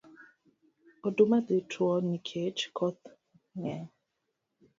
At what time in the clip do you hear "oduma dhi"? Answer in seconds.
1.07-1.57